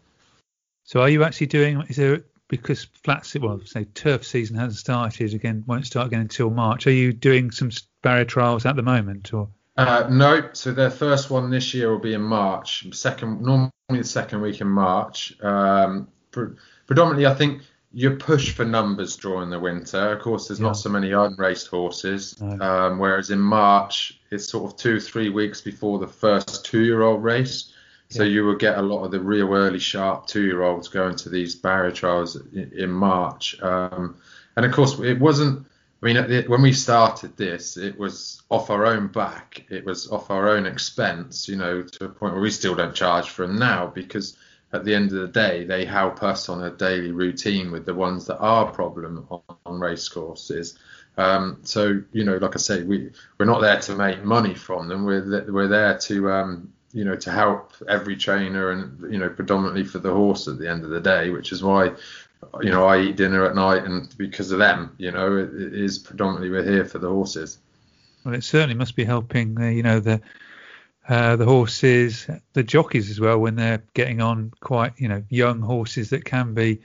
[0.84, 5.32] So are you actually doing, is there, because flat, well, say turf season hasn't started
[5.32, 7.70] again, won't start again until March, are you doing some
[8.02, 9.48] barrier trials at the moment or?
[9.74, 12.86] Uh, no, so their first one this year will be in March.
[12.92, 15.32] Second, normally the second week in March.
[15.40, 16.08] Um,
[16.86, 20.12] predominantly, I think you push for numbers during the winter.
[20.12, 20.66] Of course, there's yeah.
[20.66, 22.40] not so many unraced horses.
[22.40, 22.58] No.
[22.64, 27.72] Um, whereas in March, it's sort of two, three weeks before the first two-year-old race.
[28.08, 28.30] So yeah.
[28.30, 31.92] you will get a lot of the real early sharp two-year-olds going to these barrier
[31.92, 33.60] trials in, in March.
[33.62, 34.16] Um,
[34.56, 35.66] and of course, it wasn't
[36.02, 39.64] I mean, when we started this, it was off our own back.
[39.70, 42.94] It was off our own expense, you know, to a point where we still don't
[42.94, 44.36] charge for them now because
[44.72, 47.94] at the end of the day, they help us on a daily routine with the
[47.94, 50.78] ones that are problem on, on race courses.
[51.18, 54.88] Um, so, you know, like I say, we we're not there to make money from
[54.88, 55.04] them.
[55.04, 59.84] We're we're there to um, you know to help every trainer and you know predominantly
[59.84, 61.92] for the horse at the end of the day, which is why
[62.60, 65.74] you know, I eat dinner at night, and because of them, you know, it, it
[65.74, 67.58] is predominantly we're here for the horses.
[68.24, 70.20] Well, it certainly must be helping, uh, you know, the
[71.08, 75.60] uh, the horses, the jockeys as well, when they're getting on quite, you know, young
[75.60, 76.80] horses that can be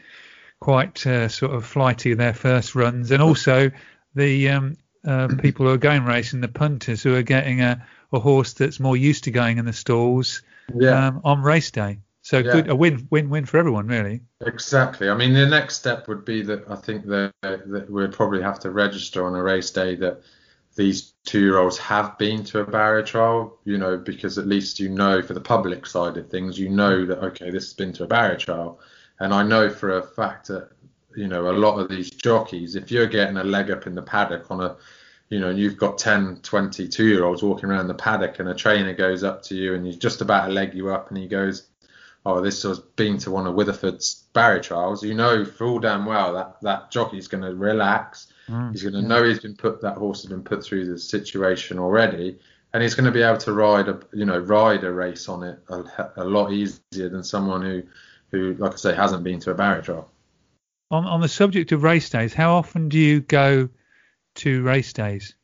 [0.59, 3.71] quite uh, sort of flighty in their first runs, and also
[4.15, 8.19] the um, uh, people who are going racing, the punters who are getting a, a
[8.19, 10.41] horse that's more used to going in the stalls
[10.73, 11.07] yeah.
[11.07, 11.99] um, on race day.
[12.21, 12.51] So yeah.
[12.51, 14.19] good, a win, win, win for everyone, really.
[14.41, 15.09] Exactly.
[15.09, 18.59] I mean, the next step would be that I think that, that we'd probably have
[18.61, 20.21] to register on a race day that
[20.77, 23.59] these two-year-olds have been to a barrier trial.
[23.65, 27.05] You know, because at least you know for the public side of things, you know
[27.05, 28.79] that okay, this has been to a barrier trial,
[29.19, 30.69] and I know for a fact that
[31.15, 34.01] you know a lot of these jockeys, if you're getting a leg up in the
[34.01, 34.77] paddock on a
[35.29, 38.53] you know, and you've got 10, 22 year olds walking around the paddock, and a
[38.53, 41.27] trainer goes up to you and he's just about to leg you up, and he
[41.27, 41.67] goes,
[42.25, 46.33] oh, this has been to one of Witheford's barrier trials, you know full damn well
[46.33, 48.27] that that jockey's going to relax.
[48.49, 49.07] Mm, he's going to yeah.
[49.07, 52.39] know he's been put that horse has been put through the situation already,
[52.73, 55.43] and he's going to be able to ride a you know ride a race on
[55.43, 57.83] it a, a lot easier than someone who
[58.31, 60.09] who like I say hasn't been to a barrier trial.
[60.91, 63.69] On on the subject of race days, how often do you go
[64.35, 65.35] to race days?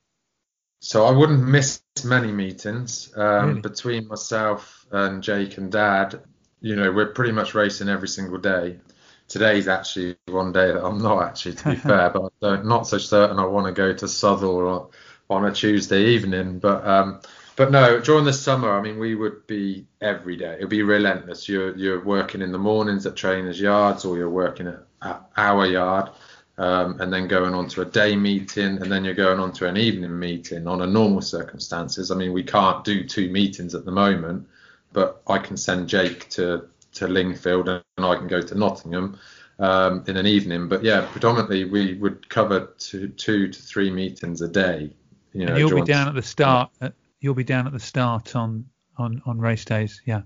[0.80, 3.62] So I wouldn't miss many meetings um, really?
[3.62, 6.22] between myself and Jake and Dad
[6.63, 8.80] you know, we're pretty much racing every single day.
[9.28, 12.98] Today's actually one day that I'm not actually, to be fair, but I'm not so
[12.98, 14.92] certain I want to go to Southwell
[15.30, 16.60] on a Tuesday evening.
[16.60, 17.22] But um,
[17.56, 20.56] but no, during the summer, I mean, we would be every day.
[20.56, 21.48] It'd be relentless.
[21.48, 25.66] You're you're working in the mornings at trainers' yards, or you're working at, at our
[25.66, 26.10] yard,
[26.58, 29.68] um, and then going on to a day meeting, and then you're going on to
[29.68, 32.12] an evening meeting on a normal circumstances.
[32.12, 34.48] I mean, we can't do two meetings at the moment
[34.94, 39.19] but I can send Jake to to Lingfield and I can go to Nottingham
[39.60, 40.67] um, in an evening.
[40.67, 44.93] But yeah, predominantly we would cover two, two to three meetings a day.
[45.34, 46.71] You know, and you'll be down at the start.
[46.82, 48.65] Uh, you'll be down at the start on
[48.97, 50.01] on on race days.
[50.06, 50.21] Yeah.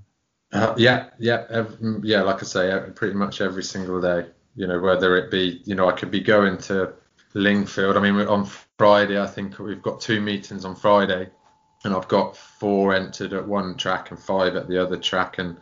[0.53, 2.21] Uh, yeah, yeah, every, yeah.
[2.21, 4.27] Like I say, pretty much every single day.
[4.55, 6.93] You know, whether it be, you know, I could be going to
[7.35, 7.95] Lingfield.
[7.95, 11.29] I mean, on Friday, I think we've got two meetings on Friday
[11.83, 15.57] and I've got four entered at one track and five at the other track, and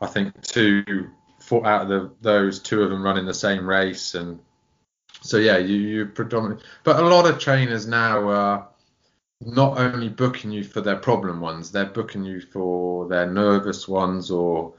[0.00, 4.14] I think two four out of the, those two of them running the same race,
[4.14, 4.40] and
[5.20, 8.68] so yeah, you you predominantly, but a lot of trainers now are
[9.40, 14.30] not only booking you for their problem ones, they're booking you for their nervous ones
[14.30, 14.74] or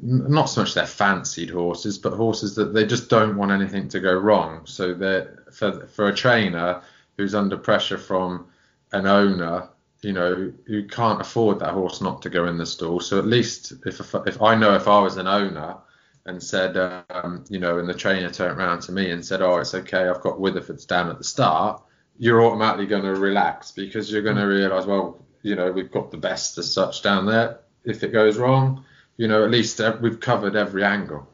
[0.00, 4.00] not so much their fancied horses, but horses that they just don't want anything to
[4.00, 4.64] go wrong.
[4.64, 6.82] So they're for for a trainer
[7.16, 8.46] who's under pressure from
[8.92, 9.68] an owner
[10.02, 13.00] you know, you can't afford that horse not to go in the stall.
[13.00, 15.76] So at least if if I know if I was an owner
[16.24, 16.76] and said,
[17.10, 20.08] um, you know, and the trainer turned around to me and said, oh, it's okay,
[20.08, 21.82] I've got Withefords down at the start,
[22.18, 26.10] you're automatically going to relax because you're going to realise, well, you know, we've got
[26.10, 27.60] the best as such down there.
[27.84, 28.84] If it goes wrong,
[29.16, 31.26] you know, at least we've covered every angle.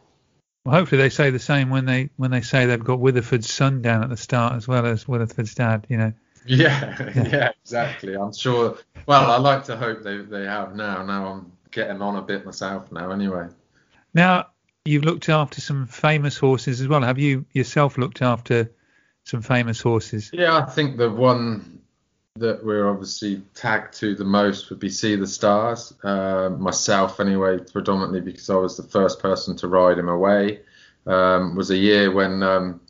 [0.64, 3.82] Well, hopefully they say the same when they when they say they've got Witheford's son
[3.82, 5.86] down at the start as well as Witheford's dad.
[5.90, 6.12] You know,
[6.46, 8.14] yeah, yeah, exactly.
[8.14, 8.76] I'm sure.
[9.06, 11.02] Well, I like to hope they they have now.
[11.02, 13.10] Now I'm getting on a bit myself now.
[13.10, 13.48] Anyway.
[14.12, 14.48] Now
[14.84, 17.02] you've looked after some famous horses as well.
[17.02, 18.70] Have you yourself looked after
[19.24, 20.30] some famous horses?
[20.32, 21.80] Yeah, I think the one
[22.36, 25.94] that we're obviously tagged to the most would be Sea the Stars.
[26.02, 30.60] Uh, myself, anyway, predominantly because I was the first person to ride him away.
[31.06, 32.80] um, was a year when um,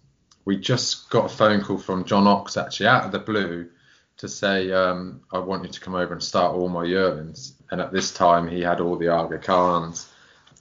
[0.45, 3.70] we just got a phone call from John Oxx actually out of the blue
[4.18, 7.55] to say um, I want you to come over and start all my yearlings.
[7.70, 10.11] And at this time he had all the Aga Khans.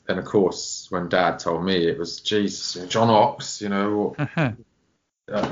[0.08, 4.56] And of course, when Dad told me, it was Jesus, John Oxx, you know, uh,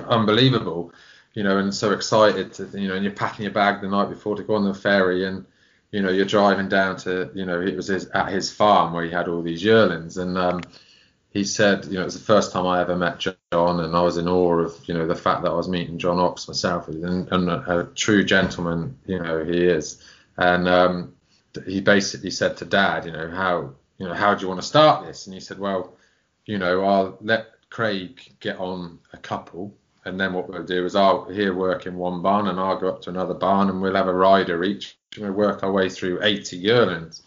[0.09, 0.93] unbelievable,
[1.33, 4.09] you know, and so excited to, you know, and you're packing your bag the night
[4.09, 5.45] before to go on the ferry, and
[5.91, 9.05] you know, you're driving down to, you know, it was his, at his farm where
[9.05, 10.61] he had all these yearlings, and um,
[11.29, 14.01] he said, you know, it was the first time I ever met John, and I
[14.01, 16.87] was in awe of, you know, the fact that I was meeting John Oxx myself,
[16.87, 20.01] and, and a, a, true gentleman, you know, he is.
[20.37, 21.15] And um,
[21.65, 24.67] he basically said to Dad, you know, how, you know, how do you want to
[24.67, 25.27] start this?
[25.27, 25.97] And he said, well,
[26.45, 29.75] you know, I'll let Craig get on a couple,
[30.05, 32.87] and then what we'll do is I'll here work in one barn, and I'll go
[32.87, 35.89] up to another barn, and we'll have a rider each, and we'll work our way
[35.89, 37.23] through 80 yearlings.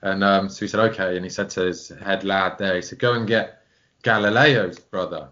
[0.00, 1.16] And um, so he said, okay.
[1.16, 3.62] And he said to his head lad there, he said, go and get
[4.02, 5.28] Galileo's brother.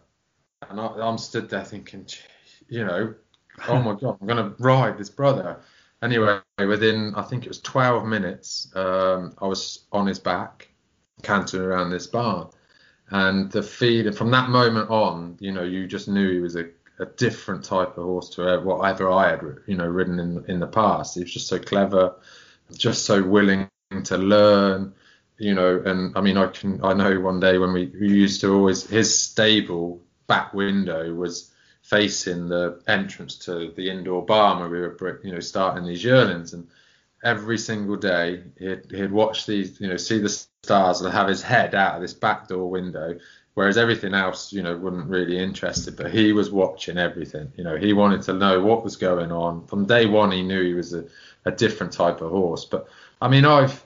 [0.63, 2.07] And I, I'm stood there thinking,
[2.69, 3.15] you know,
[3.69, 5.61] oh my God, I'm going to ride this brother.
[6.03, 10.69] Anyway, within, I think it was 12 minutes, um, I was on his back,
[11.23, 12.49] cantering around this barn.
[13.11, 16.67] And the feed, from that moment on, you know, you just knew he was a,
[16.99, 20.67] a different type of horse to whatever I had, you know, ridden in in the
[20.67, 21.15] past.
[21.15, 22.17] He was just so clever,
[22.77, 23.69] just so willing
[24.05, 24.95] to learn,
[25.39, 25.83] you know.
[25.85, 28.87] And I mean, I can I know one day when we, we used to always
[28.87, 31.53] his stable back window was
[31.83, 36.55] facing the entrance to the indoor barn where we were you know starting these yearlings.
[36.55, 36.67] And
[37.23, 41.43] every single day he'd, he'd watch these you know see the stars and have his
[41.43, 43.19] head out of this back door window
[43.55, 45.97] whereas everything else you know wouldn't really interested.
[45.97, 47.53] But he was watching everything.
[47.57, 49.67] You know he wanted to know what was going on.
[49.67, 51.05] From day one he knew he was a,
[51.45, 52.65] a different type of horse.
[52.65, 52.89] But
[53.21, 53.83] I mean, I've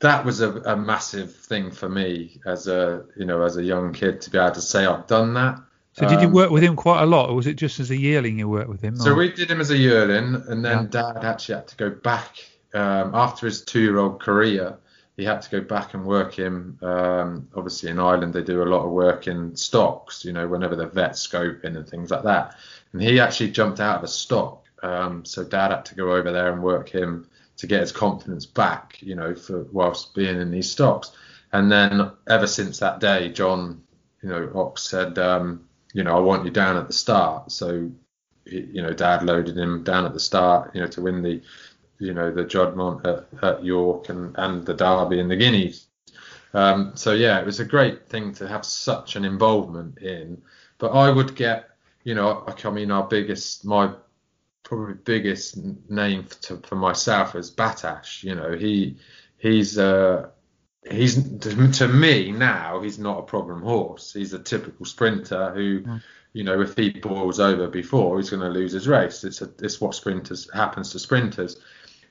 [0.00, 3.92] that was a, a, massive thing for me as a you know as a young
[3.92, 5.60] kid to be able to say I've done that.
[5.92, 7.90] So did you um, work with him quite a lot, or was it just as
[7.90, 8.96] a yearling you worked with him?
[8.96, 11.12] So we did him as a yearling, and then yeah.
[11.12, 12.36] Dad actually had to go back
[12.72, 14.76] um, after his two-year-old career.
[15.16, 16.78] He had to go back and work him.
[16.82, 20.24] Um, obviously, in Ireland they do a lot of work in stocks.
[20.24, 22.54] You know, whenever the vet's scoping and things like that.
[22.92, 24.64] And he actually jumped out of a stock.
[24.80, 27.26] Um, so Dad had to go over there and work him
[27.58, 31.12] to get his confidence back, you know, for whilst being in these stocks.
[31.52, 33.82] And then ever since that day, John,
[34.22, 37.50] you know, Oxx said, um, you know, I want you down at the start.
[37.50, 37.90] So,
[38.44, 41.42] you know, Dad loaded him down at the start, you know, to win the,
[41.98, 45.86] you know, the Juddmonte at, at York and, and the Derby and the Guineas.
[46.54, 50.40] Um, so yeah, it was a great thing to have such an involvement in.
[50.78, 51.70] But I would get,
[52.04, 53.92] you know, I mean, our biggest, my
[54.68, 55.56] probably biggest
[55.88, 58.22] name to, for myself is Battaash.
[58.22, 58.98] You know, he
[59.38, 60.28] he's uh
[60.90, 64.12] he's to me now he's not a problem horse.
[64.12, 66.02] He's a typical sprinter who, mm.
[66.34, 69.24] you know, if he boils over before, he's going to lose his race.
[69.24, 71.56] It's a it's what sprinters happens to sprinters.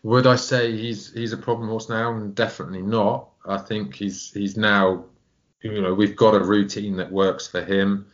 [0.02, 2.20] Would I say he's he's a problem horse now?
[2.34, 3.30] Definitely not.
[3.46, 5.06] I think he's he's now,
[5.62, 8.08] you know, we've got a routine that works for him.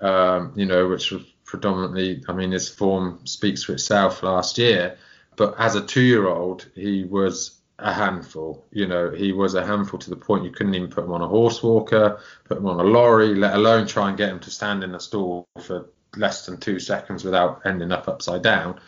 [0.00, 1.12] Um, you know, which
[1.48, 4.98] predominantly, I mean, his form speaks for itself last year.
[5.34, 8.66] But as a two-year-old, he was a handful.
[8.70, 11.22] You know, he was a handful to the point you couldn't even put him on
[11.22, 14.50] a horse walker, put him on a lorry, let alone try and get him to
[14.50, 18.78] stand in a stall for less than two seconds without ending up upside down.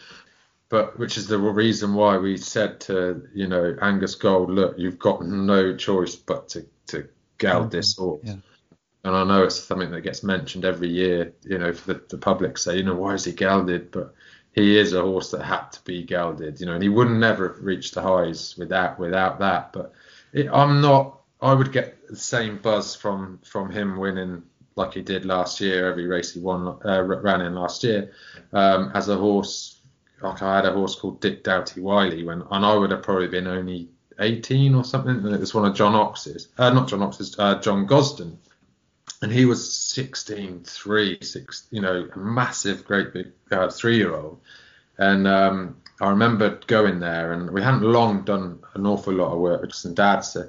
[0.68, 4.98] But which is the reason why we said to you know Angus Gold, look, you've
[4.98, 7.08] got no choice but to to
[7.38, 7.76] geld mm-hmm.
[7.76, 8.20] this horse.
[8.22, 8.36] Yeah
[9.04, 12.18] and I know it's something that gets mentioned every year, you know, for the, the
[12.18, 13.90] public say, you know, why is he gelded?
[13.90, 14.14] But
[14.52, 17.48] he is a horse that had to be gelded, you know, and he wouldn't never
[17.48, 19.72] have reached the highs without without that.
[19.72, 19.92] But
[20.32, 21.20] it, I'm not.
[21.40, 24.42] I would get the same buzz from from him winning
[24.76, 28.12] like he did last year, every race he won uh, ran in last year,
[28.52, 29.80] um, as a horse.
[30.20, 33.46] Like I had a horse called Dick Doughtywylie when, and I would have probably been
[33.46, 33.88] only
[34.18, 37.58] 18 or something, and it was one of John Oxx's, uh, not John Oxx's, uh,
[37.60, 38.36] John Gosden
[39.22, 44.40] and he was 16, three, six, you know, a massive, great big uh, three-year-old.
[44.96, 49.38] And um, I remember going there, and we hadn't long done an awful lot of
[49.38, 50.20] work with some dad.
[50.20, 50.48] So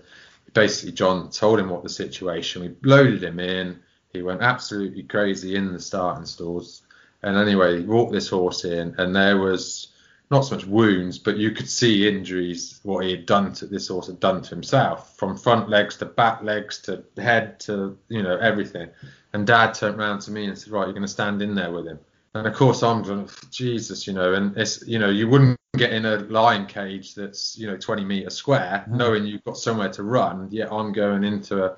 [0.53, 2.61] basically, John told him what the situation.
[2.61, 3.79] We loaded him in.
[4.13, 6.83] He went absolutely crazy in the starting stalls.
[7.23, 9.89] And anyway, he walked this horse in, and there was
[10.31, 13.89] not so much wounds, but you could see injuries, what he had done to this
[13.89, 18.23] horse had done to himself, from front legs to back legs to head to you
[18.23, 18.89] know everything.
[19.33, 21.71] And Dad turned around to me and said, "Right, you're going to stand in there
[21.71, 21.99] with him."
[22.33, 25.91] And of course, I'm going, Jesus, you know, and it's you know you wouldn't get
[25.91, 28.97] in a lion cage that's you know 20 meters square, mm-hmm.
[28.97, 30.47] knowing you've got somewhere to run.
[30.49, 31.75] Yet I'm going into a,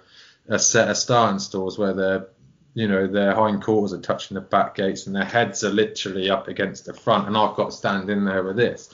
[0.47, 2.27] a set of starting stalls where they're
[2.73, 6.29] you know, their hind quarters are touching the back gates and their heads are literally
[6.29, 8.93] up against the front, and I've got to stand in there with this.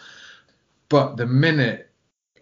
[0.89, 1.89] But the minute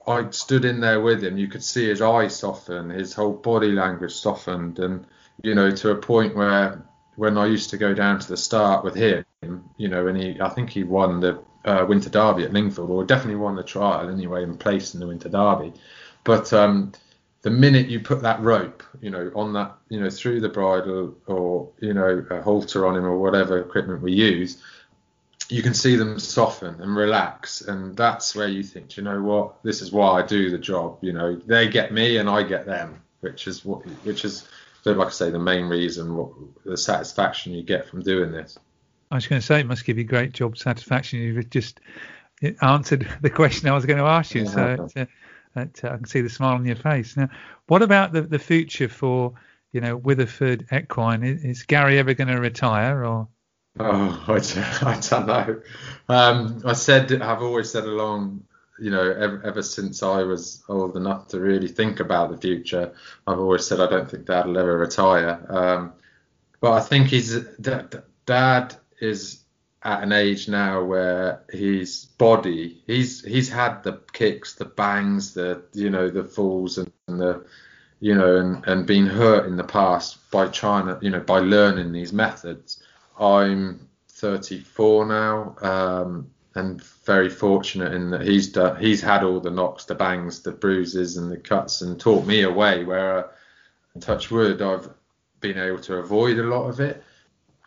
[0.08, 3.72] I stood in there with him, you could see his eyes soften, his whole body
[3.72, 5.06] language softened, and
[5.44, 6.84] you know, to a point where
[7.16, 9.26] when I used to go down to the start with him,
[9.78, 13.04] you know, and he, I think he won the uh, Winter Derby at Lingfield, or
[13.04, 15.74] definitely won the trial anyway, and placed in the Winter Derby.
[16.24, 16.94] But um,
[17.48, 21.16] the minute you put that rope, you know, on that, you know, through the bridle
[21.28, 24.62] or you know a halter on him or whatever equipment we use,
[25.48, 29.64] you can see them soften and relax, and that's where you think, you know what,
[29.64, 30.98] this is why I do the job.
[31.02, 34.46] You know, they get me and I get them, which is what, which is,
[34.84, 36.32] like I say, the main reason, what
[36.66, 38.60] the satisfaction you get from doing this.
[39.10, 41.20] I was going to say it must give you great job satisfaction.
[41.20, 41.80] You've just
[42.62, 44.44] answered the question I was going to ask you.
[44.44, 45.08] Yeah, so
[45.58, 47.18] that uh, I can see the smile on your face.
[47.18, 47.30] Now,
[47.68, 49.34] what about the, the future for
[49.72, 51.24] you know Witheford Equine?
[51.24, 53.28] Is, is Gary ever going to retire or?
[53.80, 54.40] Oh, I,
[54.82, 55.62] I don't know.
[56.10, 58.44] Um, I said I've always said along,
[58.80, 62.94] you know, ever, ever since I was old enough to really think about the future,
[63.28, 65.46] I've always said I don't think Dad will ever retire.
[65.50, 65.94] Um,
[66.60, 67.40] but I think he's
[68.26, 69.44] Dad is
[69.84, 75.62] at an age now where his body he's he's had the kicks the bangs the
[75.74, 77.46] you know the falls and, and the
[78.00, 81.40] you know and and been hurt in the past by trying to you know by
[81.40, 82.82] learning these methods.
[83.20, 89.52] I'm 34 now um, and very fortunate in that he's done he's had all the
[89.52, 93.28] knocks the bangs the bruises and the cuts and taught me a way where uh,
[94.00, 94.90] touch wood i've
[95.40, 97.04] been able to avoid a lot of it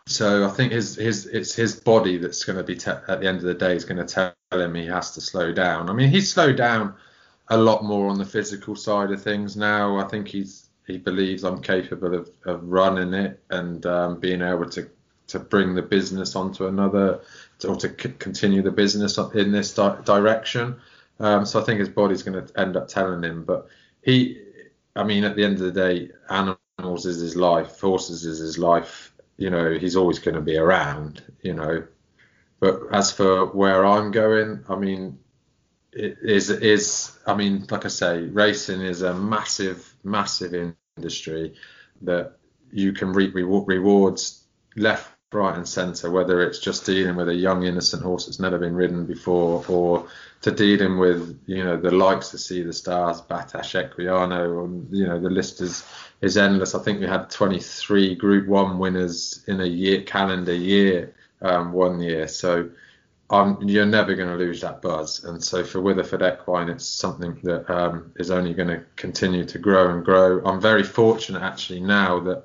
[0.07, 3.27] so I think his his it's his body that's going to be te- at the
[3.27, 5.89] end of the day is going to tell him he has to slow down.
[5.89, 6.95] I mean, he's slowed down
[7.49, 9.97] a lot more on the physical side of things now.
[9.97, 14.69] I think he's he believes I'm capable of, of running it and um, being able
[14.71, 14.89] to
[15.27, 17.21] to bring the business onto another
[17.67, 20.75] or to c- continue the business in this di- direction.
[21.19, 23.45] Um, so I think his body's going to end up telling him.
[23.45, 23.67] But
[24.01, 24.41] he,
[24.95, 28.57] I mean, at the end of the day, animals is his life, horses is his
[28.57, 29.10] life
[29.41, 31.83] you know, he's always going to be around, you know.
[32.59, 35.17] But as for where I'm going, I mean,
[35.91, 41.55] it is is I mean, like I say, racing is a massive, massive industry
[42.03, 42.37] that
[42.71, 44.43] you can reap rewards
[44.75, 46.11] left, right, and centre.
[46.11, 50.07] Whether it's just dealing with a young innocent horse that's never been ridden before, or
[50.41, 55.07] to dealing with you know the likes to Sea the Stars, Battaash Equiano, and you
[55.07, 55.85] know the list is
[56.21, 56.75] is endless.
[56.75, 62.01] I think we had 23 Group One winners in a year calendar year um, one
[62.01, 62.69] year, so
[63.29, 65.23] um, you're never going to lose that buzz.
[65.23, 69.57] And so for Witheford Equine, it's something that um, is only going to continue to
[69.57, 70.43] grow and grow.
[70.43, 72.43] I'm very fortunate actually now that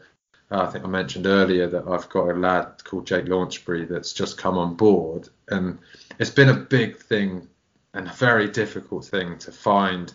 [0.51, 4.38] I think I mentioned earlier that I've got a lad called Jake Launchbury that's just
[4.38, 5.78] come on board, and
[6.18, 7.49] it's been a big thing
[7.92, 10.12] and a very difficult thing to find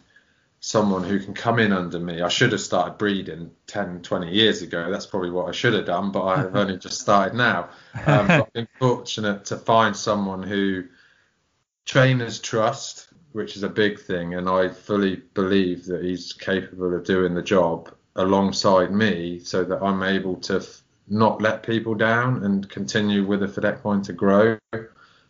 [0.62, 2.22] someone who can come in under me.
[2.22, 4.92] I should have started breeding 10, 20 years ago.
[4.92, 7.70] That's probably what I should have done, but I have only just started now.
[8.06, 10.86] Um, I've been fortunate to find someone who
[11.86, 17.04] trainers trust, which is a big thing, and I fully believe that he's capable of
[17.04, 22.44] doing the job alongside me so that I'm able to f- not let people down
[22.44, 24.58] and continue Witheford Equine to grow.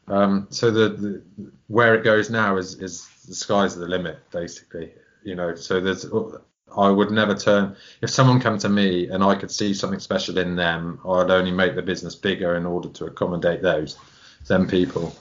[0.08, 1.22] Um, so the, the,
[1.68, 4.92] where it goes now is, is the sky's the limit, basically
[5.24, 5.56] you know.
[5.56, 6.06] So there's
[6.76, 10.38] I would never turn if someone come to me and I could see something special
[10.38, 13.98] in them I'd only make the business bigger in order to accommodate those
[14.48, 15.16] them people.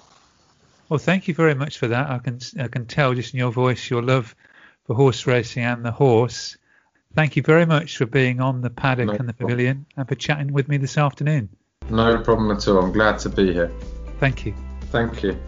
[0.89, 2.11] Well thank you very much for that.
[2.11, 4.35] I can I can tell just in your voice your love
[4.87, 6.57] for horse racing and the horse
[7.15, 9.57] thank you very much for being on the paddock no and the problem.
[9.57, 11.49] pavilion and for chatting with me this afternoon
[11.89, 13.73] no problem at all I'm glad to be here
[14.19, 14.55] thank you
[14.93, 15.39] thank you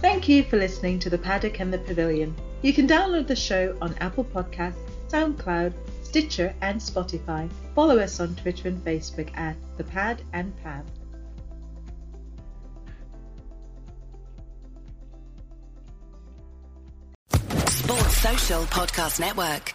[0.00, 3.76] thank you for listening to the paddock and the pavilion you can download the show
[3.80, 4.74] on Apple Podcasts,
[5.08, 7.50] SoundCloud, Stitcher, and Spotify.
[7.74, 10.84] Follow us on Twitter and Facebook at The Pad and Pav.
[17.68, 19.74] Sports Social Podcast Network.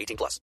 [0.00, 0.40] 18 plus.